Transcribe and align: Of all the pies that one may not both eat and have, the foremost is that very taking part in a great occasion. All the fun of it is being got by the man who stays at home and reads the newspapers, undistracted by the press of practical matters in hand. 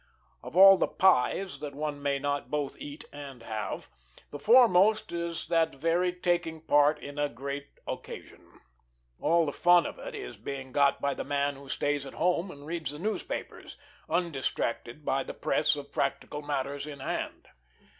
Of 0.41 0.57
all 0.57 0.77
the 0.77 0.87
pies 0.87 1.59
that 1.59 1.75
one 1.75 2.01
may 2.01 2.17
not 2.17 2.49
both 2.49 2.75
eat 2.79 3.05
and 3.13 3.43
have, 3.43 3.87
the 4.31 4.39
foremost 4.39 5.11
is 5.11 5.45
that 5.49 5.75
very 5.75 6.11
taking 6.11 6.61
part 6.61 6.97
in 6.97 7.19
a 7.19 7.29
great 7.29 7.67
occasion. 7.85 8.61
All 9.19 9.45
the 9.45 9.53
fun 9.53 9.85
of 9.85 9.99
it 9.99 10.15
is 10.15 10.37
being 10.37 10.71
got 10.71 11.01
by 11.01 11.13
the 11.13 11.23
man 11.23 11.55
who 11.55 11.69
stays 11.69 12.03
at 12.07 12.15
home 12.15 12.49
and 12.49 12.65
reads 12.65 12.89
the 12.89 12.97
newspapers, 12.97 13.77
undistracted 14.09 15.05
by 15.05 15.21
the 15.23 15.35
press 15.35 15.75
of 15.75 15.91
practical 15.91 16.41
matters 16.41 16.87
in 16.87 16.99
hand. 17.01 17.49